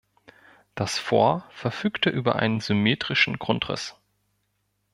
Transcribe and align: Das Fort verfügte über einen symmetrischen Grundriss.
Das 0.73 0.97
Fort 0.97 1.43
verfügte 1.53 2.09
über 2.09 2.35
einen 2.35 2.59
symmetrischen 2.59 3.37
Grundriss. 3.37 3.93